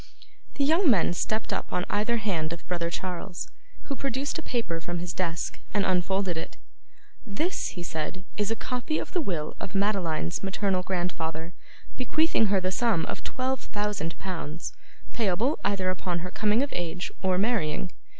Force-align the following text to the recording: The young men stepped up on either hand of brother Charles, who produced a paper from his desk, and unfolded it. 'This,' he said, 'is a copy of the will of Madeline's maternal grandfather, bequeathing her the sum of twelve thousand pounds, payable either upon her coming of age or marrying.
The 0.55 0.63
young 0.63 0.89
men 0.89 1.13
stepped 1.13 1.53
up 1.53 1.71
on 1.71 1.85
either 1.87 2.17
hand 2.17 2.51
of 2.53 2.67
brother 2.67 2.89
Charles, 2.89 3.51
who 3.83 3.95
produced 3.95 4.39
a 4.39 4.41
paper 4.41 4.81
from 4.81 4.97
his 4.97 5.13
desk, 5.13 5.59
and 5.75 5.85
unfolded 5.85 6.37
it. 6.37 6.57
'This,' 7.23 7.67
he 7.77 7.83
said, 7.83 8.25
'is 8.35 8.49
a 8.49 8.55
copy 8.55 8.97
of 8.97 9.11
the 9.13 9.21
will 9.21 9.55
of 9.59 9.75
Madeline's 9.75 10.41
maternal 10.41 10.81
grandfather, 10.81 11.53
bequeathing 11.97 12.47
her 12.47 12.59
the 12.59 12.71
sum 12.71 13.05
of 13.05 13.23
twelve 13.23 13.59
thousand 13.59 14.17
pounds, 14.17 14.73
payable 15.13 15.59
either 15.63 15.91
upon 15.91 16.17
her 16.25 16.31
coming 16.31 16.63
of 16.63 16.73
age 16.73 17.11
or 17.21 17.37
marrying. 17.37 17.91